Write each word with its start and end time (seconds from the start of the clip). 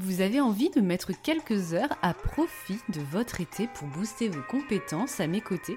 Vous 0.00 0.20
avez 0.20 0.40
envie 0.40 0.70
de 0.70 0.80
mettre 0.80 1.10
quelques 1.24 1.74
heures 1.74 1.98
à 2.02 2.14
profit 2.14 2.78
de 2.88 3.00
votre 3.00 3.40
été 3.40 3.66
pour 3.74 3.88
booster 3.88 4.28
vos 4.28 4.42
compétences 4.48 5.18
à 5.18 5.26
mes 5.26 5.40
côtés? 5.40 5.76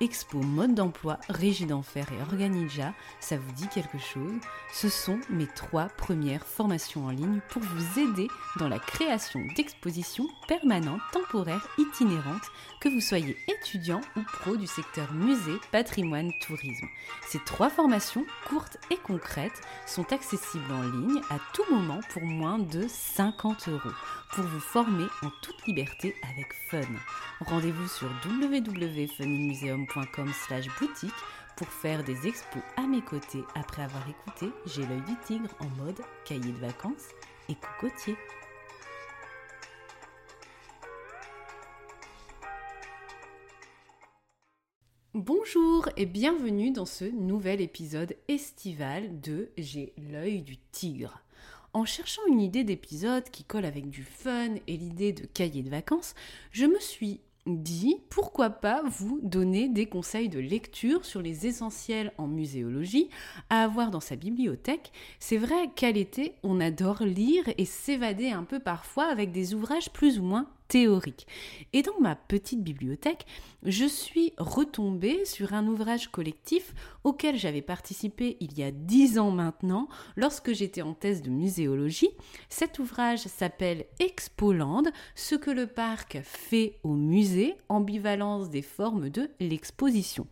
Expo 0.00 0.38
Mode 0.38 0.74
d'emploi, 0.74 1.18
Régie 1.28 1.66
d'Enfer 1.66 2.06
et 2.12 2.22
Organija, 2.22 2.94
ça 3.18 3.36
vous 3.36 3.50
dit 3.52 3.66
quelque 3.66 3.98
chose? 3.98 4.38
Ce 4.72 4.88
sont 4.88 5.18
mes 5.28 5.48
trois 5.48 5.86
premières 5.88 6.46
formations 6.46 7.06
en 7.06 7.10
ligne 7.10 7.40
pour 7.48 7.62
vous 7.62 7.98
aider 7.98 8.28
dans 8.58 8.68
la 8.68 8.78
création 8.78 9.40
d'expositions 9.56 10.28
permanentes, 10.46 11.00
temporaires, 11.12 11.66
itinérantes, 11.78 12.46
que 12.80 12.88
vous 12.88 13.00
soyez 13.00 13.36
étudiant 13.48 14.00
ou 14.16 14.20
pro 14.22 14.56
du 14.56 14.68
secteur 14.68 15.12
musée, 15.12 15.58
patrimoine, 15.72 16.30
tourisme. 16.46 16.86
Ces 17.26 17.40
trois 17.40 17.68
formations, 17.68 18.24
courtes 18.48 18.78
et 18.92 18.98
concrètes, 18.98 19.60
sont 19.84 20.12
accessibles 20.12 20.72
en 20.72 20.82
ligne 20.82 21.20
à 21.28 21.38
tout 21.54 21.64
moment 21.72 22.00
pour 22.10 22.22
moins 22.22 22.60
de 22.60 22.86
50 22.86 23.68
euros, 23.68 23.94
pour 24.32 24.44
vous 24.44 24.60
former 24.60 25.06
en 25.22 25.30
toute 25.42 25.66
liberté 25.66 26.14
avec 26.32 26.54
fun. 26.70 26.82
Rendez-vous 27.40 27.88
sur 27.88 28.08
www.funmuseum.com 28.24 29.87
pour 31.56 31.68
faire 31.68 32.04
des 32.04 32.26
expos 32.26 32.62
à 32.76 32.86
mes 32.86 33.02
côtés 33.02 33.44
après 33.54 33.82
avoir 33.82 34.08
écouté 34.08 34.50
J'ai 34.66 34.86
l'œil 34.86 35.02
du 35.02 35.16
tigre 35.24 35.50
en 35.60 35.68
mode 35.82 36.00
cahier 36.24 36.52
de 36.52 36.58
vacances 36.58 37.08
et 37.48 37.54
cocotier. 37.54 38.16
Bonjour 45.14 45.88
et 45.96 46.06
bienvenue 46.06 46.70
dans 46.70 46.86
ce 46.86 47.04
nouvel 47.04 47.60
épisode 47.60 48.14
estival 48.28 49.20
de 49.20 49.50
J'ai 49.56 49.94
l'œil 50.10 50.42
du 50.42 50.58
tigre. 50.58 51.22
En 51.72 51.84
cherchant 51.84 52.22
une 52.28 52.40
idée 52.40 52.64
d'épisode 52.64 53.28
qui 53.30 53.44
colle 53.44 53.64
avec 53.64 53.88
du 53.90 54.04
fun 54.04 54.54
et 54.66 54.76
l'idée 54.76 55.12
de 55.12 55.26
cahier 55.26 55.62
de 55.62 55.70
vacances, 55.70 56.14
je 56.50 56.66
me 56.66 56.80
suis 56.80 57.20
dit 57.48 57.96
pourquoi 58.10 58.50
pas 58.50 58.82
vous 58.84 59.20
donner 59.22 59.68
des 59.68 59.86
conseils 59.86 60.28
de 60.28 60.38
lecture 60.38 61.04
sur 61.04 61.22
les 61.22 61.46
essentiels 61.46 62.12
en 62.18 62.26
muséologie 62.26 63.08
à 63.50 63.64
avoir 63.64 63.90
dans 63.90 64.00
sa 64.00 64.16
bibliothèque? 64.16 64.92
C'est 65.18 65.38
vrai 65.38 65.70
qu'à 65.74 65.90
l'été, 65.90 66.34
on 66.42 66.60
adore 66.60 67.02
lire 67.02 67.44
et 67.58 67.64
s'évader 67.64 68.30
un 68.30 68.44
peu 68.44 68.60
parfois 68.60 69.06
avec 69.06 69.32
des 69.32 69.54
ouvrages 69.54 69.90
plus 69.90 70.18
ou 70.18 70.22
moins 70.22 70.48
théorique. 70.68 71.26
Et 71.72 71.82
dans 71.82 71.98
ma 72.00 72.14
petite 72.14 72.62
bibliothèque, 72.62 73.26
je 73.64 73.86
suis 73.86 74.32
retombée 74.38 75.24
sur 75.24 75.54
un 75.54 75.66
ouvrage 75.66 76.08
collectif 76.08 76.74
auquel 77.04 77.36
j'avais 77.36 77.62
participé 77.62 78.36
il 78.40 78.56
y 78.58 78.62
a 78.62 78.70
dix 78.70 79.18
ans 79.18 79.30
maintenant, 79.30 79.88
lorsque 80.16 80.52
j'étais 80.52 80.82
en 80.82 80.94
thèse 80.94 81.22
de 81.22 81.30
muséologie. 81.30 82.10
Cet 82.48 82.78
ouvrage 82.78 83.20
s'appelle 83.20 83.86
Expoland, 83.98 84.84
ce 85.14 85.34
que 85.34 85.50
le 85.50 85.66
parc 85.66 86.18
fait 86.22 86.78
au 86.82 86.92
musée, 86.94 87.56
ambivalence 87.68 88.50
des 88.50 88.62
formes 88.62 89.08
de 89.08 89.30
l'exposition 89.40 90.26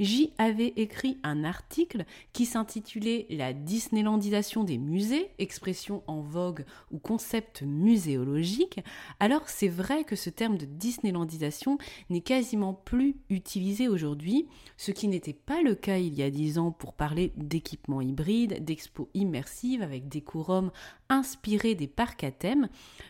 j'y 0.00 0.32
avais 0.38 0.72
écrit 0.76 1.18
un 1.22 1.44
article 1.44 2.04
qui 2.32 2.46
s'intitulait 2.46 3.26
La 3.30 3.52
Disneylandisation 3.52 4.64
des 4.64 4.78
musées, 4.78 5.30
expression 5.38 6.02
en 6.06 6.20
vogue 6.22 6.64
ou 6.90 6.98
concept 6.98 7.62
muséologique. 7.62 8.80
Alors 9.20 9.48
c'est 9.48 9.68
vrai 9.68 10.04
que 10.04 10.16
ce 10.16 10.30
terme 10.30 10.56
de 10.56 10.64
Disneylandisation 10.64 11.78
n'est 12.08 12.22
quasiment 12.22 12.74
plus 12.74 13.16
utilisé 13.28 13.86
aujourd'hui, 13.86 14.48
ce 14.76 14.90
qui 14.90 15.06
n'était 15.06 15.34
pas 15.34 15.62
le 15.62 15.74
cas 15.74 15.98
il 15.98 16.14
y 16.14 16.22
a 16.22 16.30
dix 16.30 16.58
ans 16.58 16.72
pour 16.72 16.94
parler 16.94 17.32
d'équipements 17.36 18.00
hybrides, 18.00 18.64
d'expos 18.64 19.08
immersives 19.14 19.82
avec 19.82 20.08
des 20.08 20.22
quorums 20.22 20.72
inspirés 21.10 21.74
des 21.74 21.88
parcs 21.88 22.24
à 22.24 22.30
thème, 22.30 22.68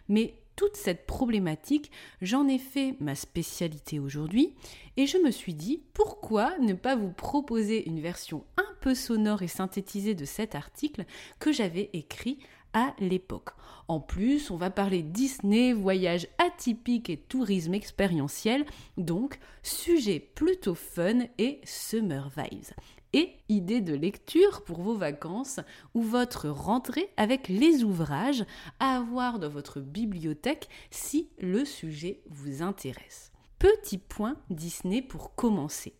mais 0.08 0.34
toute 0.60 0.76
cette 0.76 1.06
problématique, 1.06 1.90
j'en 2.20 2.46
ai 2.46 2.58
fait 2.58 2.94
ma 3.00 3.14
spécialité 3.14 3.98
aujourd'hui 3.98 4.52
et 4.98 5.06
je 5.06 5.16
me 5.16 5.30
suis 5.30 5.54
dit 5.54 5.80
pourquoi 5.94 6.58
ne 6.58 6.74
pas 6.74 6.96
vous 6.96 7.12
proposer 7.12 7.88
une 7.88 8.00
version 8.00 8.44
un 8.58 8.68
peu 8.82 8.94
sonore 8.94 9.40
et 9.40 9.48
synthétisée 9.48 10.14
de 10.14 10.26
cet 10.26 10.54
article 10.54 11.06
que 11.38 11.50
j'avais 11.50 11.88
écrit 11.94 12.40
à 12.74 12.94
l'époque. 12.98 13.54
En 13.88 14.00
plus, 14.00 14.50
on 14.50 14.56
va 14.56 14.68
parler 14.68 15.02
Disney, 15.02 15.72
voyage 15.72 16.28
atypique 16.36 17.08
et 17.08 17.16
tourisme 17.16 17.72
expérientiel, 17.72 18.66
donc 18.98 19.38
sujet 19.62 20.20
plutôt 20.20 20.74
fun 20.74 21.20
et 21.38 21.62
summer 21.64 22.30
vibes 22.36 22.74
et 23.12 23.32
idées 23.48 23.80
de 23.80 23.94
lecture 23.94 24.62
pour 24.64 24.80
vos 24.82 24.96
vacances 24.96 25.60
ou 25.94 26.02
votre 26.02 26.48
rentrée 26.48 27.10
avec 27.16 27.48
les 27.48 27.84
ouvrages 27.84 28.44
à 28.78 28.96
avoir 28.96 29.38
dans 29.38 29.48
votre 29.48 29.80
bibliothèque 29.80 30.68
si 30.90 31.28
le 31.38 31.64
sujet 31.64 32.20
vous 32.28 32.62
intéresse. 32.62 33.32
Petit 33.58 33.98
point 33.98 34.36
Disney 34.48 35.02
pour 35.02 35.34
commencer. 35.34 35.94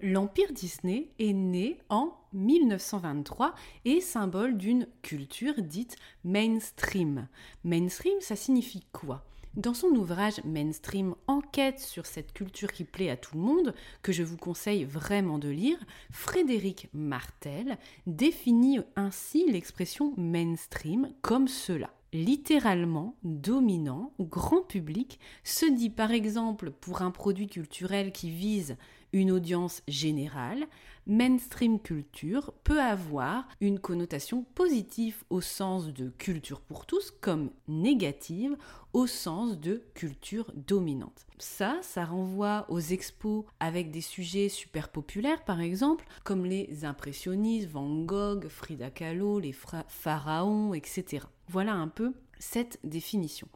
L'Empire 0.00 0.52
Disney 0.52 1.10
est 1.20 1.32
né 1.32 1.78
en 1.88 2.12
1923 2.32 3.54
et 3.84 4.00
symbole 4.00 4.56
d'une 4.56 4.88
culture 5.02 5.54
dite 5.62 5.96
mainstream. 6.24 7.28
Mainstream, 7.62 8.20
ça 8.20 8.34
signifie 8.34 8.84
quoi? 8.92 9.24
Dans 9.56 9.74
son 9.74 9.88
ouvrage 9.88 10.42
Mainstream 10.44 11.14
Enquête 11.26 11.78
sur 11.78 12.06
cette 12.06 12.32
culture 12.32 12.72
qui 12.72 12.84
plaît 12.84 13.10
à 13.10 13.16
tout 13.16 13.36
le 13.36 13.42
monde, 13.42 13.74
que 14.02 14.12
je 14.12 14.22
vous 14.22 14.36
conseille 14.36 14.84
vraiment 14.84 15.38
de 15.38 15.48
lire, 15.48 15.78
Frédéric 16.10 16.88
Martel 16.92 17.78
définit 18.06 18.80
ainsi 18.96 19.50
l'expression 19.50 20.14
mainstream 20.16 21.10
comme 21.20 21.48
cela. 21.48 21.90
Littéralement 22.14 23.16
dominant 23.24 24.12
ou 24.18 24.26
grand 24.26 24.62
public 24.62 25.18
se 25.44 25.64
dit 25.64 25.90
par 25.90 26.10
exemple 26.10 26.70
pour 26.70 27.00
un 27.00 27.10
produit 27.10 27.46
culturel 27.46 28.12
qui 28.12 28.30
vise 28.30 28.76
une 29.12 29.30
audience 29.30 29.82
générale, 29.88 30.66
mainstream 31.06 31.80
culture 31.80 32.52
peut 32.64 32.80
avoir 32.80 33.48
une 33.60 33.78
connotation 33.78 34.44
positive 34.54 35.24
au 35.30 35.40
sens 35.40 35.92
de 35.92 36.10
culture 36.10 36.60
pour 36.60 36.86
tous 36.86 37.10
comme 37.10 37.50
négative 37.68 38.56
au 38.92 39.06
sens 39.06 39.58
de 39.58 39.82
culture 39.94 40.52
dominante. 40.54 41.26
Ça, 41.38 41.78
ça 41.82 42.04
renvoie 42.04 42.66
aux 42.68 42.80
expos 42.80 43.44
avec 43.58 43.90
des 43.90 44.00
sujets 44.00 44.48
super 44.48 44.90
populaires 44.90 45.44
par 45.44 45.60
exemple, 45.60 46.06
comme 46.24 46.44
les 46.44 46.84
impressionnistes, 46.84 47.68
Van 47.68 48.02
Gogh, 48.02 48.48
Frida 48.48 48.90
Kahlo, 48.90 49.40
les 49.40 49.54
pharaons, 49.88 50.74
etc. 50.74 51.24
Voilà 51.48 51.74
un 51.74 51.88
peu 51.88 52.12
cette 52.38 52.78
définition. 52.84 53.48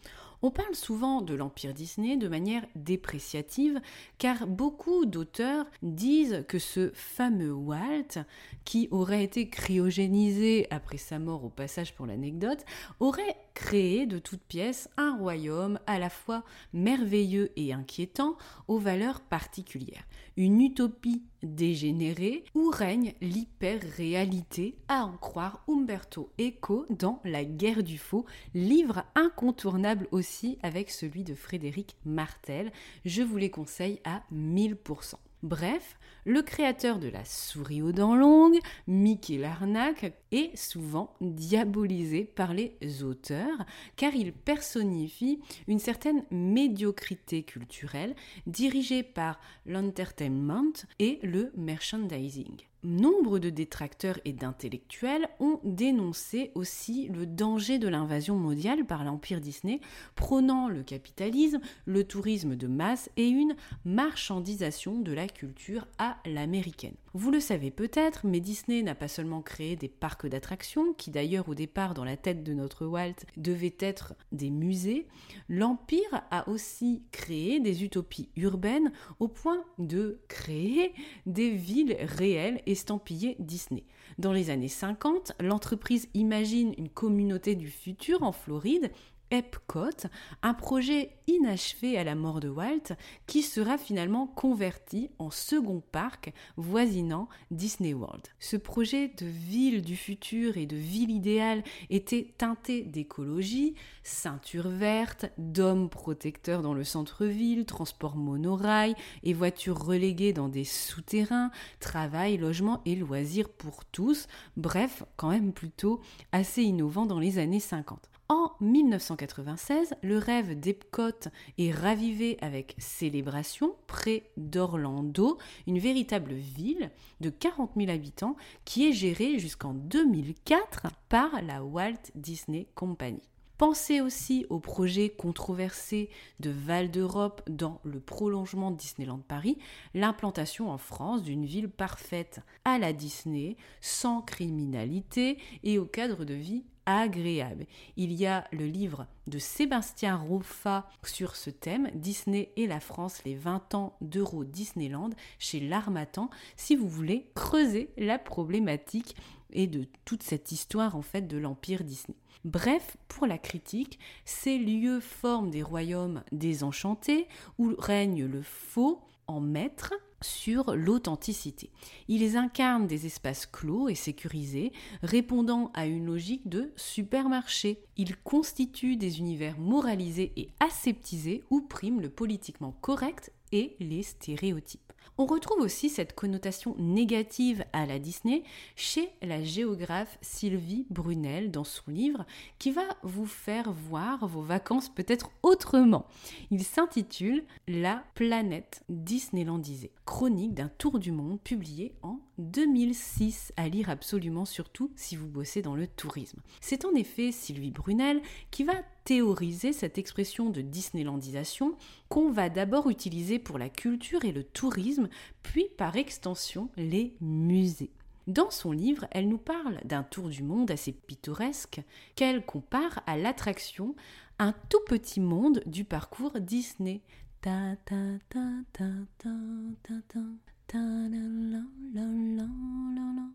On 0.42 0.50
parle 0.50 0.74
souvent 0.74 1.22
de 1.22 1.34
l'Empire 1.34 1.74
Disney 1.74 2.16
de 2.16 2.28
manière 2.28 2.66
dépréciative 2.74 3.80
car 4.18 4.46
beaucoup 4.46 5.06
d'auteurs 5.06 5.66
disent 5.82 6.44
que 6.48 6.58
ce 6.58 6.90
fameux 6.94 7.52
Walt, 7.52 8.24
qui 8.64 8.88
aurait 8.90 9.24
été 9.24 9.48
cryogénisé 9.48 10.66
après 10.70 10.98
sa 10.98 11.18
mort 11.18 11.44
au 11.44 11.48
passage 11.48 11.94
pour 11.94 12.06
l'anecdote, 12.06 12.64
aurait 13.00 13.36
créé 13.56 14.04
de 14.04 14.18
toutes 14.18 14.42
pièces 14.42 14.90
un 14.98 15.16
royaume 15.16 15.80
à 15.86 15.98
la 15.98 16.10
fois 16.10 16.44
merveilleux 16.74 17.50
et 17.56 17.72
inquiétant 17.72 18.36
aux 18.68 18.78
valeurs 18.78 19.22
particulières. 19.22 20.06
Une 20.36 20.60
utopie 20.60 21.22
dégénérée 21.42 22.44
où 22.54 22.68
règne 22.68 23.14
l'hyper-réalité, 23.22 24.76
à 24.88 25.06
en 25.06 25.16
croire 25.16 25.64
Umberto 25.68 26.30
Eco 26.38 26.84
dans 26.90 27.18
La 27.24 27.46
guerre 27.46 27.82
du 27.82 27.96
faux, 27.96 28.26
livre 28.54 29.04
incontournable 29.14 30.06
aussi 30.10 30.58
avec 30.62 30.90
celui 30.90 31.24
de 31.24 31.34
Frédéric 31.34 31.96
Martel. 32.04 32.70
Je 33.06 33.22
vous 33.22 33.38
les 33.38 33.50
conseille 33.50 34.00
à 34.04 34.22
1000%. 34.32 35.14
Bref, 35.42 35.98
le 36.24 36.42
créateur 36.42 36.98
de 36.98 37.08
la 37.08 37.24
souris 37.24 37.82
aux 37.82 37.92
dents 37.92 38.16
longues, 38.16 38.58
Mickey 38.86 39.38
Larnac, 39.38 40.12
est 40.32 40.56
souvent 40.56 41.14
diabolisé 41.20 42.24
par 42.24 42.54
les 42.54 42.76
auteurs 43.02 43.64
car 43.96 44.14
il 44.14 44.32
personnifie 44.32 45.40
une 45.68 45.78
certaine 45.78 46.24
médiocrité 46.30 47.42
culturelle 47.42 48.16
dirigée 48.46 49.02
par 49.02 49.38
l'entertainment 49.66 50.72
et 50.98 51.20
le 51.22 51.52
merchandising. 51.56 52.56
Nombre 52.84 53.38
de 53.38 53.50
détracteurs 53.50 54.19
et 54.25 54.32
d'intellectuels 54.32 55.28
ont 55.40 55.61
dénoncé 55.64 56.52
aussi 56.55 57.08
le 57.08 57.26
danger 57.26 57.78
de 57.78 57.88
l'invasion 57.88 58.37
mondiale 58.37 58.84
par 58.84 59.02
l'Empire 59.02 59.40
Disney, 59.40 59.81
prônant 60.14 60.69
le 60.69 60.82
capitalisme, 60.82 61.61
le 61.84 62.05
tourisme 62.05 62.55
de 62.55 62.67
masse 62.67 63.11
et 63.17 63.28
une 63.28 63.56
marchandisation 63.84 65.00
de 65.00 65.12
la 65.12 65.26
culture 65.26 65.87
à 65.99 66.19
l'américaine. 66.26 66.94
Vous 67.14 67.31
le 67.31 67.40
savez 67.40 67.70
peut-être, 67.70 68.26
mais 68.26 68.40
Disney 68.40 68.82
n'a 68.82 68.94
pas 68.94 69.08
seulement 69.08 69.40
créé 69.40 69.75
des 69.75 69.88
parcs 69.88 70.26
d'attractions, 70.26 70.93
qui 70.93 71.11
d'ailleurs 71.11 71.49
au 71.49 71.55
départ 71.55 71.94
dans 71.94 72.05
la 72.05 72.19
tête 72.19 72.44
de 72.44 72.52
notre 72.52 72.84
Walt 72.84 73.25
devaient 73.38 73.76
être 73.81 74.14
des 74.32 74.50
musées, 74.50 75.08
l'Empire 75.49 76.25
a 76.31 76.46
aussi 76.49 77.02
créé 77.12 77.58
des 77.58 77.84
utopies 77.84 78.28
urbaines 78.37 78.93
au 79.19 79.28
point 79.28 79.64
de 79.78 80.20
créer 80.28 80.93
des 81.25 81.50
villes 81.52 81.96
réelles 82.00 82.61
estampillé 82.66 83.36
Disney. 83.38 83.84
Dans 84.18 84.32
les 84.32 84.50
années 84.50 84.68
50, 84.68 85.32
l'entreprise 85.40 86.08
imagine 86.14 86.74
une 86.78 86.88
communauté 86.88 87.54
du 87.54 87.68
futur 87.68 88.22
en 88.22 88.32
Floride 88.32 88.90
Epcot, 89.31 90.08
un 90.43 90.55
projet 90.55 91.11
inachevé 91.26 91.99
à 91.99 92.05
la 92.05 92.14
mort 92.14 92.40
de 92.40 92.49
Walt 92.49 92.94
qui 93.26 93.43
sera 93.43 93.76
finalement 93.78 94.26
converti 94.26 95.11
en 95.19 95.31
second 95.31 95.82
parc 95.93 96.32
voisinant 96.56 97.28
Disney 97.50 97.93
World. 97.93 98.23
Ce 98.38 98.56
projet 98.56 99.08
de 99.08 99.26
ville 99.26 99.82
du 99.82 99.96
futur 99.96 100.56
et 100.56 100.67
de 100.67 100.76
ville 100.76 101.11
idéale 101.11 101.64
était 101.90 102.34
teinté 102.38 102.82
d'écologie, 102.82 103.75
ceinture 104.02 104.69
verte, 104.69 105.26
dômes 105.38 105.88
protecteurs 105.88 106.62
dans 106.62 106.75
le 106.75 106.84
centre-ville, 106.84 107.64
transport 107.64 108.17
monorail 108.17 108.94
et 109.25 109.32
voitures 109.32 109.84
reléguées 109.84 110.32
dans 110.32 110.49
des 110.49 110.64
souterrains, 110.64 111.50
travail, 111.81 112.37
logement 112.37 112.81
et 112.84 112.94
loisirs 112.94 113.49
pour 113.49 113.84
tous, 113.84 114.28
bref, 114.56 115.02
quand 115.17 115.31
même 115.31 115.52
plutôt 115.52 116.00
assez 116.32 116.62
innovant 116.62 117.06
dans 117.06 117.19
les 117.19 117.38
années 117.38 117.61
50. 117.61 118.08
En 118.28 118.50
1996, 118.61 119.94
le 120.02 120.19
rêve 120.19 120.58
d'Epcot 120.58 121.31
est 121.58 121.70
ravivé 121.70 122.38
avec 122.40 122.75
Célébration, 122.76 123.76
près 123.87 124.31
d'Orlando, 124.37 125.38
une 125.69 125.78
véritable 125.78 126.32
ville 126.32 126.90
de 127.20 127.31
40 127.31 127.73
000 127.76 127.88
habitants 127.88 128.37
qui 128.64 128.88
est 128.88 128.93
gérée 128.93 129.38
jusqu'en 129.38 129.75
2004 129.75 130.88
par 131.08 131.40
la 131.43 131.62
Walt 131.62 132.11
Disney 132.17 132.67
Company. 132.75 133.23
Pensez 133.58 134.00
aussi 134.00 134.44
au 134.50 134.58
projet 134.58 135.08
controversé 135.08 136.11
de 136.40 136.50
Val 136.50 136.90
d'Europe 136.90 137.43
dans 137.49 137.81
le 137.84 138.00
prolongement 138.00 138.73
de 138.73 138.76
Disneyland 138.76 139.20
Paris, 139.20 139.56
l'implantation 139.94 140.69
en 140.69 140.78
France 140.78 141.23
d'une 141.23 141.46
ville 141.46 141.70
parfaite 141.70 142.40
à 142.64 142.78
la 142.78 142.93
Disney, 142.93 143.56
sans 143.81 144.20
criminalité 144.20 145.38
et 145.62 145.78
au 145.78 145.87
cadre 145.87 146.25
de 146.25 146.34
vie 146.34 146.64
agréable. 146.86 147.66
Il 147.96 148.12
y 148.12 148.26
a 148.26 148.44
le 148.52 148.66
livre 148.66 149.06
de 149.26 149.38
Sébastien 149.38 150.16
Roffa 150.16 150.88
sur 151.02 151.36
ce 151.36 151.50
thème, 151.50 151.90
Disney 151.94 152.52
et 152.56 152.66
la 152.66 152.80
France, 152.80 153.22
les 153.24 153.34
20 153.34 153.74
ans 153.74 153.96
d'Euro 154.00 154.44
Disneyland, 154.44 155.10
chez 155.38 155.60
L'Armatan, 155.60 156.30
si 156.56 156.76
vous 156.76 156.88
voulez 156.88 157.30
creuser 157.34 157.90
la 157.98 158.18
problématique 158.18 159.16
et 159.52 159.66
de 159.66 159.86
toute 160.04 160.22
cette 160.22 160.52
histoire 160.52 160.96
en 160.96 161.02
fait 161.02 161.22
de 161.22 161.36
l'Empire 161.36 161.84
Disney. 161.84 162.16
Bref, 162.44 162.96
pour 163.08 163.26
la 163.26 163.38
critique, 163.38 163.98
ces 164.24 164.56
lieux 164.56 165.00
forment 165.00 165.50
des 165.50 165.62
royaumes 165.62 166.22
désenchantés 166.30 167.26
où 167.58 167.74
règne 167.76 168.24
le 168.24 168.42
faux 168.42 169.02
en 169.26 169.40
maître 169.40 169.92
sur 170.26 170.75
l'authenticité. 170.75 171.70
Ils 172.08 172.37
incarnent 172.37 172.87
des 172.87 173.06
espaces 173.06 173.46
clos 173.46 173.88
et 173.88 173.94
sécurisés, 173.94 174.73
répondant 175.02 175.70
à 175.75 175.87
une 175.87 176.06
logique 176.06 176.49
de 176.49 176.73
supermarché. 176.76 177.78
Ils 177.96 178.17
constituent 178.17 178.96
des 178.96 179.20
univers 179.20 179.58
moralisés 179.58 180.32
et 180.37 180.49
aseptisés 180.61 181.44
où 181.50 181.61
priment 181.61 182.00
le 182.00 182.11
politiquement 182.11 182.76
correct 182.81 183.32
et 183.52 183.76
les 183.81 184.02
stéréotypes. 184.02 184.87
On 185.19 185.25
retrouve 185.25 185.62
aussi 185.62 185.88
cette 185.88 186.14
connotation 186.14 186.75
négative 186.78 187.64
à 187.73 187.87
la 187.87 187.99
Disney 187.99 188.43
chez 188.75 189.08
la 189.23 189.43
géographe 189.43 190.19
Sylvie 190.20 190.87
Brunel 190.90 191.50
dans 191.50 191.64
son 191.64 191.90
livre 191.90 192.26
qui 192.58 192.70
va 192.70 192.84
vous 193.02 193.25
faire 193.25 193.73
voir 193.73 194.26
vos 194.28 194.43
vacances 194.43 194.90
peut-être 194.90 195.31
autrement. 195.43 196.06
Il 196.50 196.64
s'intitule 196.64 197.44
La 197.67 198.05
planète 198.14 198.82
Disneylandisée, 198.90 199.93
chronique 200.06 200.54
d'un 200.54 200.68
tour 200.68 200.98
du 200.98 201.12
monde 201.12 201.40
publié 201.40 201.92
en 202.02 202.20
2006 202.38 203.52
à 203.56 203.68
lire 203.68 203.90
absolument 203.90 204.44
surtout 204.44 204.90
si 204.94 205.16
vous 205.16 205.26
bossez 205.26 205.60
dans 205.60 205.74
le 205.74 205.86
tourisme. 205.86 206.40
C'est 206.60 206.84
en 206.84 206.94
effet 206.94 207.32
Sylvie 207.32 207.72
Brunel 207.72 208.22
qui 208.50 208.64
va 208.64 208.74
théoriser 209.04 209.72
cette 209.72 209.98
expression 209.98 210.48
de 210.48 210.62
Disneylandisation 210.62 211.74
qu'on 212.08 212.30
va 212.30 212.48
d'abord 212.48 212.88
utiliser 212.88 213.38
pour 213.38 213.58
la 213.58 213.68
culture 213.68 214.24
et 214.24 214.32
le 214.32 214.44
tourisme, 214.44 215.08
puis 215.42 215.66
par 215.76 215.96
extension 215.96 216.70
les 216.76 217.14
musées. 217.20 217.90
Dans 218.26 218.50
son 218.50 218.72
livre, 218.72 219.06
elle 219.10 219.28
nous 219.28 219.38
parle 219.38 219.80
d'un 219.84 220.02
tour 220.02 220.28
du 220.28 220.42
monde 220.42 220.70
assez 220.70 220.92
pittoresque 220.92 221.80
qu'elle 222.14 222.44
compare 222.44 223.02
à 223.06 223.16
l'attraction 223.16 223.94
Un 224.38 224.52
tout 224.68 224.80
petit 224.86 225.20
monde 225.20 225.62
du 225.66 225.84
parcours 225.84 226.40
Disney. 226.40 227.02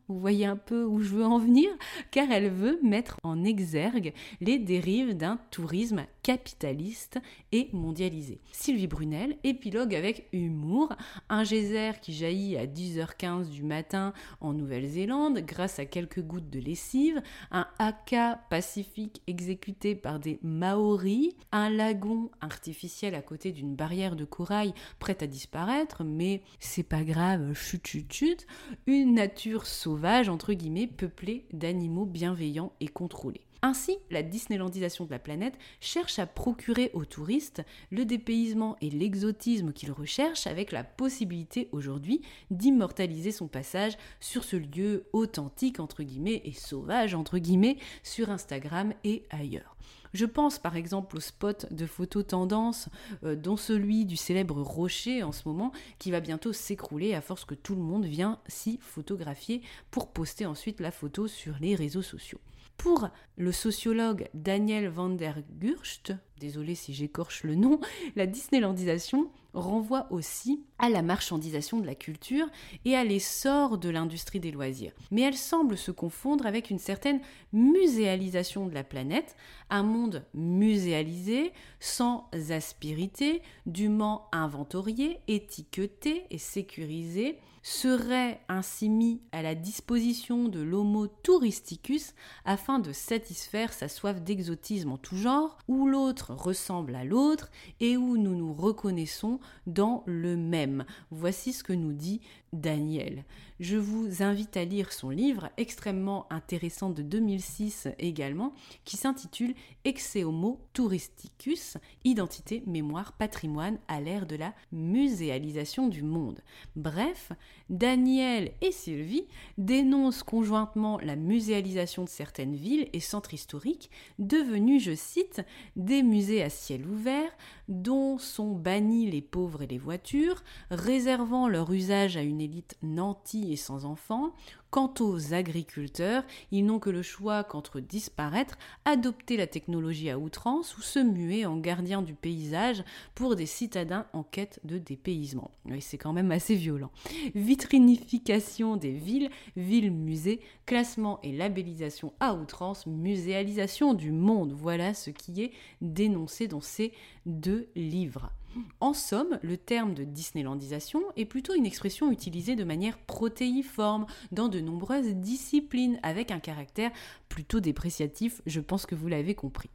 Vous 0.07 0.19
voyez 0.19 0.45
un 0.45 0.57
peu 0.57 0.83
où 0.83 0.99
je 0.99 1.15
veux 1.15 1.25
en 1.25 1.39
venir 1.39 1.69
Car 2.11 2.29
elle 2.29 2.49
veut 2.49 2.77
mettre 2.83 3.17
en 3.23 3.45
exergue 3.45 4.13
les 4.41 4.59
dérives 4.59 5.15
d'un 5.15 5.39
tourisme 5.49 6.05
capitaliste 6.23 7.19
et 7.51 7.69
mondialisé. 7.73 8.39
Sylvie 8.51 8.87
Brunel 8.87 9.37
épilogue 9.43 9.95
avec 9.95 10.27
humour 10.33 10.93
un 11.29 11.43
geyser 11.43 11.91
qui 12.01 12.13
jaillit 12.13 12.57
à 12.57 12.65
10h15 12.65 13.49
du 13.49 13.63
matin 13.63 14.13
en 14.39 14.53
Nouvelle-Zélande 14.53 15.39
grâce 15.39 15.79
à 15.79 15.85
quelques 15.85 16.21
gouttes 16.21 16.49
de 16.49 16.59
lessive, 16.59 17.21
un 17.51 17.67
haka 17.79 18.41
pacifique 18.49 19.21
exécuté 19.27 19.95
par 19.95 20.19
des 20.19 20.39
Maoris, 20.43 21.33
un 21.51 21.69
lagon 21.69 22.29
artificiel 22.41 23.15
à 23.15 23.21
côté 23.21 23.51
d'une 23.51 23.75
barrière 23.75 24.15
de 24.15 24.25
corail 24.25 24.73
prête 24.99 25.23
à 25.23 25.27
disparaître, 25.27 26.03
mais 26.03 26.41
c'est 26.59 26.83
pas 26.83 27.03
grave 27.03 27.53
chut 27.53 27.85
chut 27.85 28.11
chut, 28.11 28.47
une 28.85 29.15
nature 29.15 29.65
sauvage, 29.65 30.29
entre 30.29 30.53
guillemets, 30.53 30.87
peuplée 30.87 31.45
d'animaux 31.53 32.05
bienveillants 32.05 32.73
et 32.79 32.87
contrôlés. 32.87 33.45
Ainsi, 33.63 33.97
la 34.09 34.23
Disneylandisation 34.23 35.05
de 35.05 35.11
la 35.11 35.19
planète 35.19 35.53
cherche 35.79 36.17
à 36.17 36.25
procurer 36.25 36.89
aux 36.93 37.05
touristes 37.05 37.61
le 37.91 38.05
dépaysement 38.05 38.75
et 38.81 38.89
l'exotisme 38.89 39.71
qu'ils 39.71 39.91
recherchent 39.91 40.47
avec 40.47 40.71
la 40.71 40.83
possibilité 40.83 41.69
aujourd'hui 41.71 42.21
d'immortaliser 42.49 43.31
son 43.31 43.47
passage 43.47 43.97
sur 44.19 44.43
ce 44.43 44.55
lieu 44.55 45.05
authentique 45.13 45.79
entre 45.79 46.01
guillemets 46.01 46.41
et 46.43 46.53
sauvage 46.53 47.13
entre 47.13 47.37
guillemets 47.37 47.77
sur 48.01 48.31
Instagram 48.31 48.93
et 49.03 49.25
ailleurs. 49.29 49.75
Je 50.13 50.25
pense 50.25 50.57
par 50.57 50.75
exemple 50.75 51.17
au 51.17 51.19
spot 51.19 51.71
de 51.71 51.85
photos 51.85 52.25
tendance, 52.25 52.89
euh, 53.23 53.35
dont 53.35 53.57
celui 53.57 54.05
du 54.05 54.17
célèbre 54.17 54.59
rocher 54.59 55.21
en 55.21 55.31
ce 55.31 55.47
moment, 55.47 55.71
qui 55.99 56.09
va 56.09 56.19
bientôt 56.19 56.51
s'écrouler 56.51 57.13
à 57.13 57.21
force 57.21 57.45
que 57.45 57.55
tout 57.55 57.75
le 57.75 57.81
monde 57.81 58.05
vient 58.05 58.39
s'y 58.47 58.79
photographier 58.81 59.61
pour 59.91 60.07
poster 60.07 60.47
ensuite 60.47 60.79
la 60.79 60.91
photo 60.91 61.27
sur 61.27 61.55
les 61.61 61.75
réseaux 61.75 62.01
sociaux. 62.01 62.39
Pour 62.77 63.09
le 63.37 63.51
sociologue 63.51 64.27
Daniel 64.33 64.87
van 64.87 65.09
der 65.09 65.43
Gurst, 65.59 66.13
désolé 66.39 66.75
si 66.75 66.93
j'écorche 66.93 67.43
le 67.43 67.55
nom, 67.55 67.79
la 68.15 68.25
Disneylandisation 68.25 69.29
renvoie 69.53 70.07
aussi 70.11 70.63
à 70.79 70.89
la 70.89 71.01
marchandisation 71.01 71.79
de 71.79 71.85
la 71.85 71.95
culture 71.95 72.47
et 72.85 72.95
à 72.95 73.03
l'essor 73.03 73.77
de 73.77 73.89
l'industrie 73.89 74.39
des 74.39 74.51
loisirs. 74.51 74.93
Mais 75.11 75.21
elle 75.21 75.37
semble 75.37 75.77
se 75.77 75.91
confondre 75.91 76.45
avec 76.45 76.69
une 76.69 76.79
certaine 76.79 77.21
muséalisation 77.53 78.65
de 78.65 78.73
la 78.73 78.83
planète, 78.83 79.35
un 79.69 79.83
monde 79.83 80.25
muséalisé, 80.33 81.51
sans 81.79 82.29
aspérité, 82.49 83.41
dûment 83.65 84.27
inventorié, 84.31 85.19
étiqueté 85.27 86.25
et 86.29 86.37
sécurisé, 86.37 87.37
serait 87.63 88.41
ainsi 88.49 88.89
mis 88.89 89.21
à 89.31 89.41
la 89.41 89.55
disposition 89.55 90.47
de 90.47 90.59
l'Homo 90.59 91.07
touristicus 91.07 92.13
afin 92.45 92.79
de 92.79 92.91
satisfaire 92.91 93.73
sa 93.73 93.87
soif 93.87 94.21
d'exotisme 94.21 94.91
en 94.91 94.97
tout 94.97 95.17
genre, 95.17 95.57
où 95.67 95.87
l'autre 95.87 96.33
ressemble 96.33 96.95
à 96.95 97.03
l'autre 97.03 97.51
et 97.79 97.97
où 97.97 98.17
nous 98.17 98.35
nous 98.35 98.53
reconnaissons 98.53 99.39
dans 99.67 100.03
le 100.05 100.35
même. 100.35 100.85
Voici 101.11 101.53
ce 101.53 101.63
que 101.63 101.73
nous 101.73 101.93
dit 101.93 102.21
Daniel. 102.53 103.23
Je 103.61 103.77
vous 103.77 104.23
invite 104.23 104.57
à 104.57 104.65
lire 104.65 104.91
son 104.91 105.09
livre 105.09 105.49
extrêmement 105.55 106.25
intéressant 106.31 106.89
de 106.89 107.01
2006 107.01 107.87
également, 107.99 108.53
qui 108.85 108.97
s'intitule 108.97 109.53
Exe 109.85 110.17
Homo 110.17 110.59
Touristicus, 110.73 111.77
Identité, 112.03 112.63
Mémoire, 112.65 113.13
Patrimoine 113.13 113.77
à 113.87 114.01
l'ère 114.01 114.25
de 114.25 114.35
la 114.35 114.53
muséalisation 114.71 115.87
du 115.87 116.01
monde. 116.01 116.41
Bref, 116.75 117.31
Daniel 117.69 118.51
et 118.61 118.71
Sylvie 118.71 119.25
dénoncent 119.57 120.23
conjointement 120.23 120.99
la 120.99 121.15
muséalisation 121.15 122.03
de 122.03 122.09
certaines 122.09 122.55
villes 122.55 122.89
et 122.91 122.99
centres 122.99 123.33
historiques, 123.33 123.89
devenus, 124.19 124.83
je 124.83 124.93
cite, 124.93 125.41
des 125.77 126.03
musées 126.03 126.43
à 126.43 126.49
ciel 126.49 126.85
ouvert, 126.85 127.31
dont 127.69 128.17
sont 128.17 128.51
bannis 128.51 129.09
les 129.09 129.21
pauvres 129.21 129.61
et 129.61 129.67
les 129.67 129.77
voitures, 129.77 130.43
réservant 130.69 131.47
leur 131.47 131.71
usage 131.71 132.17
à 132.17 132.21
une 132.21 132.41
élite 132.41 132.77
nantie 132.83 133.53
et 133.53 133.57
sans 133.57 133.85
enfants, 133.85 134.33
Quant 134.71 134.93
aux 135.01 135.33
agriculteurs, 135.33 136.23
ils 136.53 136.65
n'ont 136.65 136.79
que 136.79 136.89
le 136.89 137.01
choix 137.01 137.43
qu'entre 137.43 137.81
disparaître, 137.81 138.57
adopter 138.85 139.35
la 139.35 139.45
technologie 139.45 140.09
à 140.09 140.17
outrance 140.17 140.77
ou 140.77 140.81
se 140.81 140.99
muer 140.99 141.45
en 141.45 141.57
gardien 141.57 142.01
du 142.01 142.13
paysage 142.13 142.81
pour 143.13 143.35
des 143.35 143.45
citadins 143.45 144.05
en 144.13 144.23
quête 144.23 144.61
de 144.63 144.77
dépaysement. 144.77 145.51
C'est 145.81 145.97
quand 145.97 146.13
même 146.13 146.31
assez 146.31 146.55
violent. 146.55 146.89
Vitrinification 147.35 148.77
des 148.77 148.93
villes, 148.93 149.29
villes-musées, 149.57 150.39
classement 150.65 151.19
et 151.21 151.33
labellisation 151.33 152.13
à 152.21 152.33
outrance, 152.33 152.87
muséalisation 152.87 153.93
du 153.93 154.11
monde. 154.11 154.53
Voilà 154.53 154.93
ce 154.93 155.09
qui 155.09 155.43
est 155.43 155.51
dénoncé 155.81 156.47
dans 156.47 156.61
ces 156.61 156.93
deux 157.25 157.67
livres. 157.75 158.31
En 158.79 158.93
somme, 158.93 159.39
le 159.41 159.57
terme 159.57 159.93
de 159.93 160.03
Disneylandisation 160.03 161.01
est 161.15 161.25
plutôt 161.25 161.53
une 161.53 161.65
expression 161.65 162.11
utilisée 162.11 162.55
de 162.55 162.63
manière 162.63 162.97
protéiforme 162.97 164.05
dans 164.31 164.49
de 164.49 164.59
nombreuses 164.59 165.13
disciplines 165.15 165.99
avec 166.03 166.31
un 166.31 166.39
caractère 166.39 166.91
plutôt 167.29 167.59
dépréciatif, 167.59 168.41
je 168.45 168.59
pense 168.59 168.85
que 168.85 168.95
vous 168.95 169.07
l'avez 169.07 169.35
compris. 169.35 169.69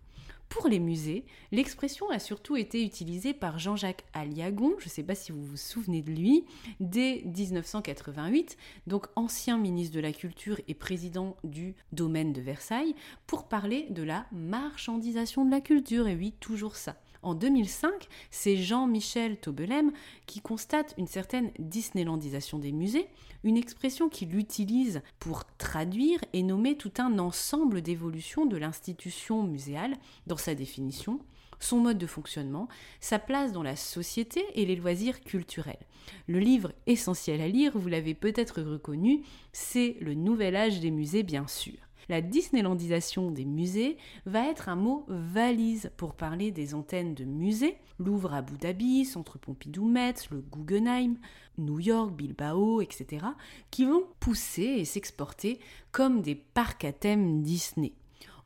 Pour 0.49 0.69
les 0.69 0.79
musées, 0.79 1.25
l'expression 1.51 2.09
a 2.11 2.19
surtout 2.19 2.57
été 2.57 2.85
utilisée 2.85 3.35
par 3.35 3.59
Jean-Jacques 3.59 4.05
Aliagon, 4.13 4.75
je 4.79 4.85
ne 4.85 4.91
sais 4.91 5.03
pas 5.03 5.17
si 5.17 5.33
vous 5.33 5.43
vous 5.43 5.57
souvenez 5.57 6.03
de 6.03 6.13
lui, 6.13 6.45
dès 6.79 7.23
1988, 7.25 8.57
donc 8.87 9.07
ancien 9.17 9.59
ministre 9.59 9.95
de 9.97 10.01
la 10.01 10.13
Culture 10.13 10.61
et 10.69 10.75
président 10.75 11.37
du 11.43 11.75
domaine 11.93 12.33
de 12.33 12.41
Versailles, 12.41 12.95
pour 13.27 13.49
parler 13.49 13.87
de 13.91 14.03
la 14.03 14.27
marchandisation 14.31 15.45
de 15.45 15.51
la 15.51 15.61
culture, 15.61 16.07
et 16.07 16.15
oui, 16.15 16.33
toujours 16.39 16.77
ça. 16.77 16.97
En 17.27 17.35
2005, 17.35 18.07
c'est 18.31 18.57
Jean-Michel 18.57 19.37
Taubelem 19.37 19.91
qui 20.27 20.41
constate 20.41 20.95
une 20.97 21.09
certaine 21.09 21.51
Disneylandisation 21.59 22.61
des 22.61 22.71
musées, 22.71 23.09
une 23.43 23.57
expression 23.57 24.09
qu'il 24.09 24.39
utilise 24.39 25.03
pour 25.19 25.43
traduire 25.59 26.21
et 26.33 26.45
nommer 26.45 26.77
tout 26.77 26.93
un 26.99 27.19
ensemble 27.19 27.83
d'évolutions 27.83 28.47
de 28.47 28.57
l'institution 28.57 29.43
muséale 29.43 29.97
dans 30.29 30.37
sa 30.37 30.55
définition, 30.55 31.19
son 31.59 31.79
mode 31.79 31.99
de 31.99 32.07
fonctionnement, 32.07 32.69
sa 33.01 33.19
place 33.19 33.51
dans 33.51 33.65
la 33.65 33.75
société 33.75 34.45
et 34.55 34.65
les 34.65 34.77
loisirs 34.77 35.21
culturels. 35.21 35.85
Le 36.29 36.39
livre 36.39 36.75
essentiel 36.87 37.41
à 37.41 37.49
lire, 37.49 37.73
vous 37.75 37.89
l'avez 37.89 38.15
peut-être 38.15 38.63
reconnu, 38.63 39.25
c'est 39.53 39.97
Le 40.01 40.15
Nouvel 40.15 40.55
Âge 40.55 40.79
des 40.79 40.93
musées, 40.93 41.25
bien 41.25 41.49
sûr 41.49 41.86
la 42.09 42.21
Disneylandisation 42.21 43.31
des 43.31 43.45
musées 43.45 43.97
va 44.25 44.49
être 44.49 44.69
un 44.69 44.77
mot 44.77 45.05
valise 45.09 45.91
pour 45.97 46.15
parler 46.15 46.51
des 46.51 46.75
antennes 46.75 47.15
de 47.15 47.25
musées, 47.25 47.77
Louvre 47.99 48.35
à 48.35 48.39
Abu 48.39 48.59
Dhabi, 48.59 49.05
Centre 49.05 49.39
Pompidou-Metz, 49.39 50.29
le 50.31 50.43
Guggenheim, 50.43 51.17
New 51.59 51.81
York, 51.81 52.15
Bilbao, 52.15 52.83
etc., 52.83 53.27
qui 53.71 53.87
vont 53.87 54.05
pousser 54.21 54.63
et 54.63 54.85
s'exporter 54.85 55.59
comme 55.93 56.21
des 56.21 56.35
parcs 56.35 56.85
à 56.85 56.93
thème 56.93 57.43
Disney. 57.43 57.95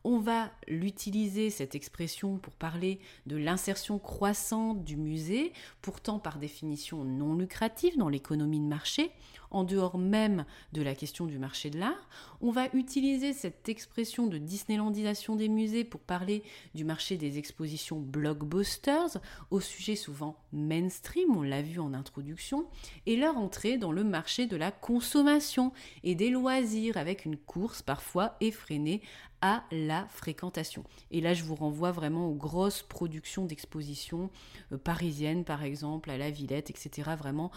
On 0.02 0.18
va 0.18 0.50
l'utiliser, 0.66 1.50
cette 1.50 1.74
expression, 1.74 2.38
pour 2.38 2.54
parler 2.54 3.00
de 3.26 3.36
l'insertion 3.36 3.98
croissante 3.98 4.82
du 4.82 4.96
musée, 4.96 5.52
pourtant 5.82 6.18
par 6.18 6.38
définition 6.38 7.04
non 7.04 7.34
lucrative 7.34 7.98
dans 7.98 8.08
l'économie 8.08 8.60
de 8.60 8.64
marché, 8.64 9.10
en 9.50 9.64
dehors 9.64 9.98
même 9.98 10.44
de 10.72 10.82
la 10.82 10.94
question 10.94 11.26
du 11.26 11.38
marché 11.38 11.70
de 11.70 11.78
l'art. 11.78 12.08
On 12.40 12.50
va 12.50 12.68
utiliser 12.72 13.32
cette 13.32 13.68
expression 13.68 14.26
de 14.26 14.38
Disneylandisation 14.38 15.36
des 15.36 15.48
musées 15.48 15.84
pour 15.84 16.00
parler 16.00 16.42
du 16.74 16.84
marché 16.84 17.16
des 17.16 17.38
expositions 17.38 18.00
blockbusters, 18.00 19.18
au 19.50 19.60
sujet 19.60 19.96
souvent 19.96 20.36
mainstream, 20.52 21.36
on 21.36 21.42
l'a 21.42 21.62
vu 21.62 21.80
en 21.80 21.94
introduction, 21.94 22.66
et 23.06 23.16
leur 23.16 23.36
entrée 23.36 23.78
dans 23.78 23.92
le 23.92 24.04
marché 24.04 24.46
de 24.46 24.56
la 24.56 24.70
consommation 24.70 25.72
et 26.02 26.14
des 26.14 26.30
loisirs 26.30 26.96
avec 26.96 27.24
une 27.24 27.36
course 27.36 27.82
parfois 27.82 28.36
effrénée 28.40 29.02
à 29.40 29.64
la 29.72 30.06
fréquentation. 30.08 30.84
Et 31.10 31.20
là, 31.20 31.34
je 31.34 31.44
vous 31.44 31.54
renvoie 31.54 31.92
vraiment 31.92 32.28
aux 32.28 32.34
grosses 32.34 32.82
productions 32.82 33.46
d'expositions 33.46 34.30
euh, 34.72 34.78
parisiennes, 34.78 35.44
par 35.44 35.62
exemple, 35.62 36.10
à 36.10 36.18
la 36.18 36.30
Villette, 36.30 36.70
etc. 36.70 37.10
Vraiment, 37.16 37.50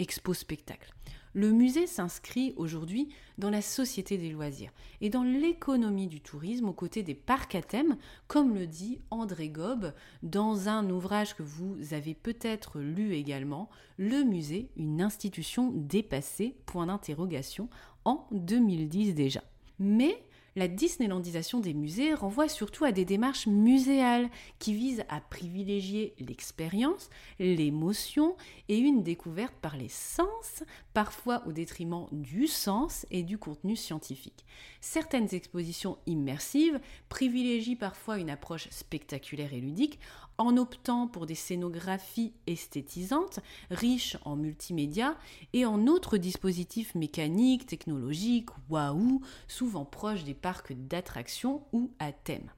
expo 0.00 0.34
spectacle. 0.34 0.92
Le 1.32 1.52
musée 1.52 1.86
s'inscrit 1.86 2.54
aujourd'hui 2.56 3.08
dans 3.38 3.50
la 3.50 3.62
société 3.62 4.18
des 4.18 4.30
loisirs 4.30 4.72
et 5.00 5.10
dans 5.10 5.22
l'économie 5.22 6.08
du 6.08 6.20
tourisme 6.20 6.68
aux 6.68 6.72
côtés 6.72 7.04
des 7.04 7.14
parcs 7.14 7.54
à 7.54 7.62
thème, 7.62 7.96
comme 8.26 8.56
le 8.56 8.66
dit 8.66 8.98
André 9.10 9.48
Gobe 9.48 9.92
dans 10.24 10.68
un 10.68 10.90
ouvrage 10.90 11.36
que 11.36 11.44
vous 11.44 11.76
avez 11.92 12.14
peut-être 12.14 12.80
lu 12.80 13.14
également, 13.14 13.70
Le 13.96 14.24
musée, 14.24 14.70
une 14.76 15.00
institution 15.00 15.70
dépassée, 15.72 16.56
point 16.66 16.86
d'interrogation, 16.86 17.68
en 18.04 18.26
2010 18.32 19.14
déjà. 19.14 19.44
Mais 19.78 20.24
la 20.56 20.68
Disneylandisation 20.68 21.60
des 21.60 21.74
musées 21.74 22.14
renvoie 22.14 22.48
surtout 22.48 22.84
à 22.84 22.92
des 22.92 23.04
démarches 23.04 23.46
muséales 23.46 24.28
qui 24.58 24.74
visent 24.74 25.04
à 25.08 25.20
privilégier 25.20 26.14
l'expérience, 26.18 27.10
l'émotion 27.38 28.36
et 28.68 28.78
une 28.78 29.02
découverte 29.02 29.54
par 29.60 29.76
les 29.76 29.88
sens, 29.88 30.64
parfois 30.94 31.46
au 31.46 31.52
détriment 31.52 32.06
du 32.12 32.46
sens 32.46 33.06
et 33.10 33.22
du 33.22 33.38
contenu 33.38 33.76
scientifique. 33.76 34.44
Certaines 34.80 35.34
expositions 35.34 35.98
immersives 36.06 36.80
privilégient 37.08 37.76
parfois 37.76 38.18
une 38.18 38.30
approche 38.30 38.68
spectaculaire 38.70 39.52
et 39.52 39.60
ludique 39.60 39.98
en 40.40 40.56
optant 40.56 41.06
pour 41.06 41.26
des 41.26 41.34
scénographies 41.34 42.32
esthétisantes, 42.46 43.40
riches 43.70 44.16
en 44.24 44.36
multimédia 44.36 45.18
et 45.52 45.66
en 45.66 45.86
autres 45.86 46.16
dispositifs 46.16 46.94
mécaniques, 46.94 47.66
technologiques, 47.66 48.48
waouh, 48.70 49.20
souvent 49.48 49.84
proches 49.84 50.24
des 50.24 50.32
parcs 50.40 50.72
d'attractions 50.72 51.62
ou 51.72 51.92
à 51.98 52.12
thème. 52.12 52.50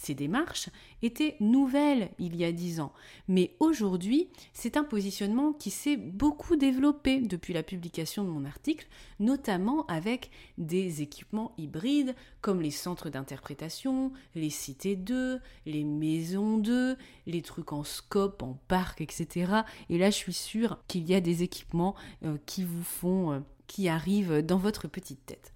Ces 0.00 0.14
démarches 0.14 0.68
étaient 1.02 1.36
nouvelles 1.40 2.10
il 2.20 2.36
y 2.36 2.44
a 2.44 2.52
dix 2.52 2.78
ans, 2.78 2.92
mais 3.26 3.56
aujourd'hui, 3.58 4.28
c'est 4.52 4.76
un 4.76 4.84
positionnement 4.84 5.52
qui 5.52 5.70
s'est 5.70 5.96
beaucoup 5.96 6.54
développé 6.54 7.20
depuis 7.20 7.52
la 7.52 7.64
publication 7.64 8.22
de 8.22 8.28
mon 8.28 8.44
article, 8.44 8.86
notamment 9.18 9.86
avec 9.86 10.30
des 10.56 11.02
équipements 11.02 11.52
hybrides 11.58 12.14
comme 12.42 12.62
les 12.62 12.70
centres 12.70 13.10
d'interprétation, 13.10 14.12
les 14.36 14.50
cités 14.50 14.94
2, 14.94 15.40
les 15.66 15.82
maisons 15.82 16.58
2, 16.58 16.96
les 17.26 17.42
trucs 17.42 17.72
en 17.72 17.82
scope, 17.82 18.44
en 18.44 18.56
parc, 18.68 19.00
etc. 19.00 19.52
Et 19.90 19.98
là, 19.98 20.10
je 20.10 20.16
suis 20.16 20.32
sûre 20.32 20.78
qu'il 20.86 21.08
y 21.10 21.14
a 21.14 21.20
des 21.20 21.42
équipements 21.42 21.96
euh, 22.24 22.38
qui 22.46 22.62
vous 22.62 22.84
font, 22.84 23.32
euh, 23.32 23.40
qui 23.66 23.88
arrivent 23.88 24.42
dans 24.46 24.58
votre 24.58 24.86
petite 24.86 25.26
tête 25.26 25.52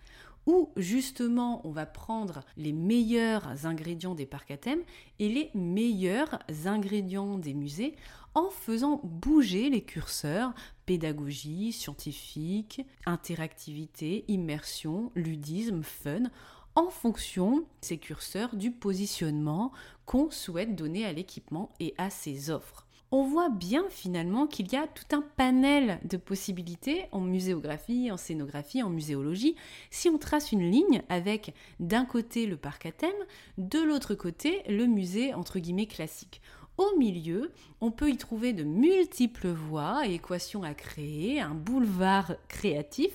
où 0.47 0.71
justement 0.77 1.61
on 1.67 1.71
va 1.71 1.87
prendre 1.87 2.41
les 2.57 2.73
meilleurs 2.73 3.67
ingrédients 3.67 4.15
des 4.15 4.27
parcs 4.27 4.51
à 4.51 4.57
thème 4.57 4.83
et 5.19 5.29
les 5.29 5.51
meilleurs 5.55 6.39
ingrédients 6.65 7.39
des 7.39 7.55
musées 7.55 7.95
en 8.35 8.51
faisant 8.51 9.01
bouger 9.05 9.71
les 9.71 9.83
curseurs 9.83 10.55
pédagogie, 10.87 11.73
scientifique, 11.73 12.83
interactivité, 13.07 14.25
immersion, 14.29 15.13
ludisme, 15.15 15.83
fun, 15.83 16.25
en 16.75 16.89
fonction, 16.89 17.67
ces 17.81 17.99
curseurs, 17.99 18.57
du 18.57 18.71
positionnement 18.71 19.73
qu'on 20.07 20.31
souhaite 20.31 20.75
donner 20.75 21.05
à 21.05 21.13
l'équipement 21.13 21.71
et 21.81 21.95
à 21.99 22.11
ses 22.11 22.51
offres 22.51 22.87
on 23.13 23.23
voit 23.25 23.51
bien 23.51 23.85
finalement 23.91 24.47
qu'il 24.47 24.73
y 24.73 24.77
a 24.77 24.87
tout 24.87 25.15
un 25.15 25.23
panel 25.37 26.01
de 26.03 26.17
possibilités 26.17 27.05
en 27.13 27.21
muséographie, 27.21 28.11
en 28.11 28.17
scénographie, 28.17 28.83
en 28.83 28.89
muséologie, 28.89 29.55
si 29.91 30.09
on 30.09 30.17
trace 30.17 30.51
une 30.51 30.71
ligne 30.71 31.03
avec 31.11 31.55
d'un 31.79 32.07
côté 32.07 32.47
le 32.47 32.57
parc 32.57 32.87
à 32.87 32.93
thème, 32.93 33.11
de 33.59 33.81
l'autre 33.81 34.15
côté 34.15 34.63
le 34.67 34.87
musée 34.87 35.35
entre 35.35 35.59
guillemets 35.59 35.87
classique. 35.87 36.41
Au 36.79 36.97
milieu, 36.97 37.53
on 37.83 37.91
peut 37.91 38.09
y 38.09 38.17
trouver 38.17 38.55
de 38.55 38.65
multiples 38.65 39.49
voies 39.49 40.07
et 40.07 40.15
équations 40.15 40.63
à 40.63 40.73
créer, 40.73 41.39
un 41.39 41.55
boulevard 41.55 42.33
créatif, 42.49 43.13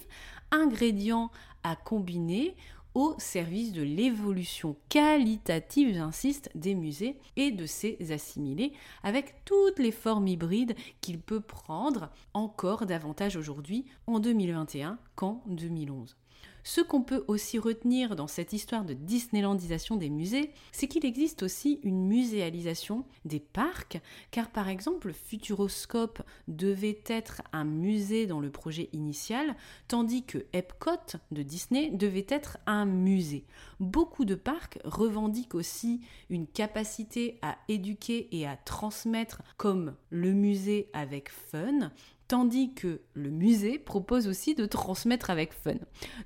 ingrédients 0.51 1.31
à 1.63 1.75
combiner 1.75 2.55
au 2.97 3.13
service 3.19 3.73
de 3.73 3.83
l'évolution 3.83 4.75
qualitative, 4.89 5.93
j'insiste, 5.93 6.49
des 6.55 6.73
musées 6.73 7.19
et 7.35 7.51
de 7.51 7.67
ses 7.67 8.11
assimilés, 8.11 8.73
avec 9.03 9.45
toutes 9.45 9.77
les 9.77 9.91
formes 9.91 10.27
hybrides 10.27 10.75
qu'il 10.99 11.19
peut 11.19 11.39
prendre 11.39 12.09
encore 12.33 12.87
davantage 12.87 13.35
aujourd'hui 13.35 13.85
en 14.07 14.19
2021 14.19 14.97
qu'en 15.15 15.43
2011. 15.45 16.17
Ce 16.67 16.81
qu'on 16.81 17.01
peut 17.01 17.23
aussi 17.29 17.59
retenir 17.59 18.17
dans 18.17 18.27
cette 18.27 18.51
histoire 18.51 18.83
de 18.83 18.93
Disneylandisation 18.93 19.95
des 19.95 20.09
musées, 20.09 20.51
c'est 20.73 20.89
qu'il 20.89 21.05
existe 21.05 21.43
aussi 21.43 21.79
une 21.81 22.05
muséalisation 22.05 23.05
des 23.23 23.39
parcs, 23.39 24.01
car 24.31 24.49
par 24.49 24.67
exemple 24.67 25.13
Futuroscope 25.13 26.21
devait 26.49 27.01
être 27.05 27.41
un 27.53 27.63
musée 27.63 28.27
dans 28.27 28.41
le 28.41 28.51
projet 28.51 28.89
initial, 28.91 29.55
tandis 29.87 30.25
que 30.25 30.39
Epcot 30.51 31.17
de 31.31 31.41
Disney 31.41 31.89
devait 31.89 32.27
être 32.27 32.57
un 32.65 32.83
musée. 32.83 33.45
Beaucoup 33.79 34.25
de 34.25 34.35
parcs 34.35 34.79
revendiquent 34.83 35.55
aussi 35.55 36.01
une 36.29 36.47
capacité 36.47 37.39
à 37.41 37.57
éduquer 37.69 38.27
et 38.37 38.45
à 38.45 38.57
transmettre 38.57 39.41
comme 39.55 39.95
le 40.09 40.33
musée 40.33 40.89
avec 40.91 41.29
fun, 41.29 41.93
tandis 42.27 42.73
que 42.73 43.01
le 43.13 43.29
musée 43.29 43.79
propose 43.79 44.27
aussi 44.27 44.55
de 44.55 44.65
transmettre 44.65 45.29
avec 45.29 45.53
fun. 45.53 45.75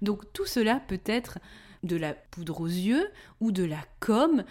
Donc 0.02 0.32
tout 0.34 0.46
cela 0.46 0.80
peut 0.80 1.02
être 1.06 1.40
de 1.84 1.96
la 1.96 2.14
poudre 2.14 2.62
aux 2.62 2.68
yeux 2.68 3.10
ou 3.40 3.52
de 3.52 3.64
la 3.64 3.84
com. 4.00 4.44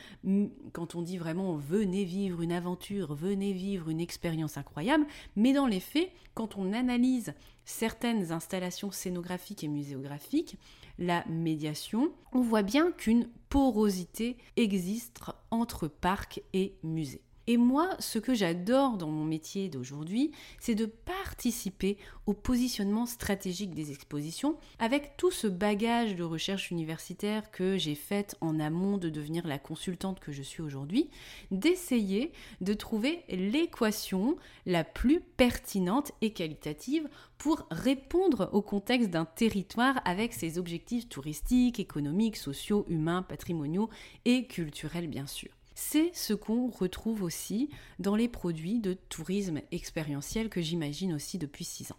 Quand 0.72 0.94
on 0.94 1.02
dit 1.02 1.18
vraiment 1.18 1.54
venez 1.54 2.04
vivre 2.04 2.42
une 2.42 2.52
aventure, 2.52 3.14
venez 3.14 3.52
vivre 3.52 3.88
une 3.88 4.00
expérience 4.00 4.56
incroyable, 4.56 5.06
mais 5.36 5.52
dans 5.52 5.66
les 5.66 5.80
faits, 5.80 6.10
quand 6.34 6.56
on 6.56 6.72
analyse 6.72 7.34
certaines 7.64 8.32
installations 8.32 8.90
scénographiques 8.90 9.64
et 9.64 9.68
muséographiques, 9.68 10.58
la 10.98 11.24
médiation, 11.28 12.12
on 12.32 12.40
voit 12.40 12.62
bien 12.62 12.92
qu'une 12.92 13.28
porosité 13.48 14.36
existe 14.56 15.20
entre 15.50 15.88
parc 15.88 16.42
et 16.52 16.74
musée. 16.82 17.22
Et 17.50 17.56
moi, 17.56 17.96
ce 17.98 18.20
que 18.20 18.32
j'adore 18.32 18.96
dans 18.96 19.10
mon 19.10 19.24
métier 19.24 19.68
d'aujourd'hui, 19.68 20.30
c'est 20.60 20.76
de 20.76 20.86
participer 20.86 21.98
au 22.26 22.32
positionnement 22.32 23.06
stratégique 23.06 23.74
des 23.74 23.90
expositions 23.90 24.56
avec 24.78 25.16
tout 25.16 25.32
ce 25.32 25.48
bagage 25.48 26.14
de 26.14 26.22
recherche 26.22 26.70
universitaire 26.70 27.50
que 27.50 27.76
j'ai 27.76 27.96
fait 27.96 28.36
en 28.40 28.60
amont 28.60 28.98
de 28.98 29.08
devenir 29.08 29.48
la 29.48 29.58
consultante 29.58 30.20
que 30.20 30.30
je 30.30 30.42
suis 30.42 30.62
aujourd'hui, 30.62 31.10
d'essayer 31.50 32.30
de 32.60 32.72
trouver 32.72 33.24
l'équation 33.28 34.36
la 34.64 34.84
plus 34.84 35.18
pertinente 35.18 36.12
et 36.20 36.32
qualitative 36.32 37.08
pour 37.36 37.66
répondre 37.72 38.48
au 38.52 38.62
contexte 38.62 39.10
d'un 39.10 39.24
territoire 39.24 40.00
avec 40.04 40.34
ses 40.34 40.56
objectifs 40.56 41.08
touristiques, 41.08 41.80
économiques, 41.80 42.36
sociaux, 42.36 42.86
humains, 42.88 43.22
patrimoniaux 43.22 43.90
et 44.24 44.46
culturels 44.46 45.08
bien 45.08 45.26
sûr. 45.26 45.50
C'est 45.82 46.10
ce 46.12 46.34
qu'on 46.34 46.68
retrouve 46.68 47.22
aussi 47.22 47.70
dans 48.00 48.14
les 48.14 48.28
produits 48.28 48.80
de 48.80 48.92
tourisme 49.08 49.62
expérientiel 49.72 50.50
que 50.50 50.60
j'imagine 50.60 51.14
aussi 51.14 51.38
depuis 51.38 51.64
six 51.64 51.90
ans. 51.90 51.96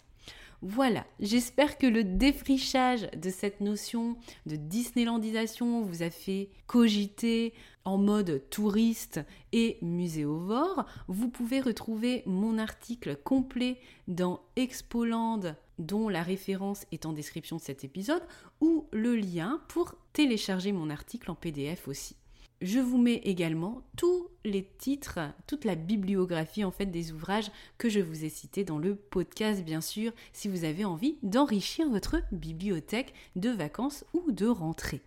Voilà, 0.61 1.03
j'espère 1.19 1.79
que 1.79 1.87
le 1.87 2.03
défrichage 2.03 3.09
de 3.17 3.31
cette 3.31 3.59
notion 3.59 4.17
de 4.45 4.55
Disneylandisation 4.55 5.81
vous 5.81 6.03
a 6.03 6.11
fait 6.11 6.51
cogiter 6.67 7.55
en 7.83 7.97
mode 7.97 8.43
touriste 8.51 9.19
et 9.51 9.79
muséovore. 9.81 10.85
Vous 11.07 11.29
pouvez 11.29 11.59
retrouver 11.59 12.21
mon 12.27 12.59
article 12.59 13.15
complet 13.15 13.79
dans 14.07 14.41
Expoland 14.57 15.55
dont 15.79 16.07
la 16.07 16.21
référence 16.21 16.85
est 16.91 17.07
en 17.07 17.13
description 17.13 17.55
de 17.55 17.61
cet 17.61 17.83
épisode, 17.83 18.21
ou 18.61 18.85
le 18.91 19.15
lien 19.15 19.59
pour 19.69 19.95
télécharger 20.13 20.71
mon 20.71 20.91
article 20.91 21.31
en 21.31 21.35
PDF 21.35 21.87
aussi. 21.87 22.15
Je 22.61 22.77
vous 22.77 22.99
mets 22.99 23.21
également 23.23 23.81
tous 23.97 24.27
les 24.45 24.63
titres, 24.77 25.19
toute 25.47 25.65
la 25.65 25.73
bibliographie 25.73 26.63
en 26.63 26.69
fait 26.69 26.85
des 26.85 27.11
ouvrages 27.11 27.49
que 27.79 27.89
je 27.89 27.99
vous 27.99 28.23
ai 28.23 28.29
cités 28.29 28.63
dans 28.63 28.77
le 28.77 28.93
podcast 28.93 29.63
bien 29.63 29.81
sûr, 29.81 30.11
si 30.31 30.47
vous 30.47 30.63
avez 30.63 30.85
envie 30.85 31.17
d'enrichir 31.23 31.89
votre 31.89 32.17
bibliothèque 32.31 33.15
de 33.35 33.49
vacances 33.49 34.05
ou 34.13 34.31
de 34.31 34.45
rentrée. 34.45 35.01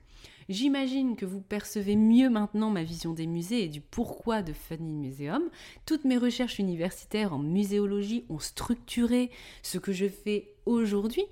J'imagine 0.48 1.14
que 1.14 1.26
vous 1.26 1.40
percevez 1.40 1.94
mieux 1.94 2.28
maintenant 2.28 2.70
ma 2.70 2.82
vision 2.82 3.12
des 3.12 3.28
musées 3.28 3.62
et 3.62 3.68
du 3.68 3.80
pourquoi 3.80 4.42
de 4.42 4.52
Funny 4.52 4.92
Museum. 4.92 5.44
Toutes 5.86 6.04
mes 6.04 6.18
recherches 6.18 6.58
universitaires 6.58 7.32
en 7.32 7.38
muséologie 7.38 8.24
ont 8.30 8.40
structuré 8.40 9.30
ce 9.62 9.78
que 9.78 9.92
je 9.92 10.08
fais 10.08 10.52
aujourd'hui 10.66 11.24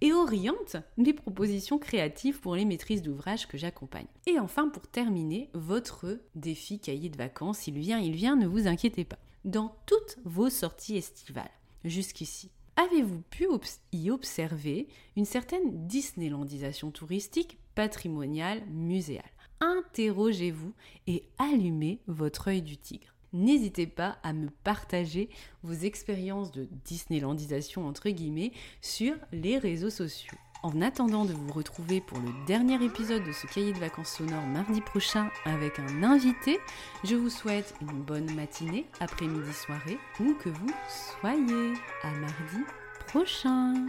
et 0.00 0.12
oriente 0.12 0.76
mes 0.96 1.12
propositions 1.12 1.78
créatives 1.78 2.40
pour 2.40 2.54
les 2.54 2.64
maîtrises 2.64 3.02
d'ouvrage 3.02 3.46
que 3.46 3.58
j'accompagne. 3.58 4.06
Et 4.26 4.38
enfin, 4.38 4.68
pour 4.68 4.86
terminer, 4.86 5.50
votre 5.54 6.20
défi 6.34 6.78
cahier 6.78 7.08
de 7.08 7.16
vacances, 7.16 7.66
il 7.66 7.78
vient, 7.78 7.98
il 7.98 8.14
vient, 8.14 8.36
ne 8.36 8.46
vous 8.46 8.66
inquiétez 8.66 9.04
pas. 9.04 9.18
Dans 9.44 9.76
toutes 9.86 10.18
vos 10.24 10.50
sorties 10.50 10.96
estivales, 10.96 11.50
jusqu'ici, 11.84 12.50
avez-vous 12.76 13.22
pu 13.22 13.46
y 13.92 14.10
observer 14.10 14.88
une 15.16 15.24
certaine 15.24 15.86
Disneylandisation 15.86 16.90
touristique, 16.90 17.58
patrimoniale, 17.74 18.62
muséale? 18.68 19.24
Interrogez-vous 19.60 20.72
et 21.08 21.24
allumez 21.38 22.00
votre 22.06 22.48
œil 22.48 22.62
du 22.62 22.76
tigre 22.76 23.14
n'hésitez 23.32 23.86
pas 23.86 24.18
à 24.22 24.32
me 24.32 24.48
partager 24.64 25.28
vos 25.62 25.74
expériences 25.74 26.52
de 26.52 26.68
Disneylandisation 26.84 27.86
entre 27.86 28.10
guillemets 28.10 28.52
sur 28.80 29.14
les 29.32 29.58
réseaux 29.58 29.90
sociaux. 29.90 30.38
En 30.64 30.82
attendant 30.82 31.24
de 31.24 31.32
vous 31.32 31.52
retrouver 31.52 32.00
pour 32.00 32.18
le 32.18 32.30
dernier 32.46 32.82
épisode 32.84 33.24
de 33.24 33.32
ce 33.32 33.46
cahier 33.46 33.72
de 33.72 33.78
vacances 33.78 34.16
sonores 34.16 34.46
mardi 34.46 34.80
prochain 34.80 35.30
avec 35.44 35.78
un 35.78 36.02
invité, 36.02 36.58
je 37.04 37.14
vous 37.14 37.30
souhaite 37.30 37.74
une 37.80 38.02
bonne 38.02 38.34
matinée, 38.34 38.86
après-midi, 38.98 39.52
soirée, 39.52 39.98
où 40.18 40.34
que 40.34 40.48
vous 40.48 40.72
soyez. 41.20 41.74
À 42.02 42.10
mardi 42.10 42.64
prochain 43.06 43.86